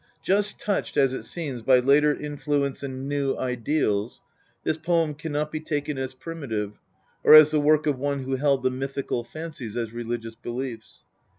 Just 0.23 0.59
touched, 0.59 0.97
as 0.97 1.13
it 1.13 1.21
seems, 1.21 1.61
by 1.61 1.77
later 1.77 2.11
influence 2.11 2.81
and 2.81 3.07
new 3.07 3.37
ideals, 3.37 4.19
this 4.63 4.75
poem 4.75 5.13
cannot 5.13 5.51
be 5.51 5.59
taken 5.59 5.99
as 5.99 6.15
primitive, 6.15 6.79
or 7.23 7.35
as 7.35 7.51
the 7.51 7.61
work 7.61 7.85
of 7.85 7.99
one 7.99 8.23
who 8.23 8.35
held 8.37 8.63
the 8.63 8.71
mythical 8.71 9.23
fancies 9.23 9.77
as 9.77 9.93
religious 9.93 10.33
beliefs. 10.33 11.03